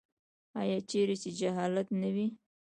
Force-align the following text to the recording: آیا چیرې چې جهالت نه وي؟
آیا 0.61 0.77
چیرې 0.89 1.15
چې 1.21 1.29
جهالت 1.39 1.87
نه 2.01 2.09
وي؟ 2.15 2.27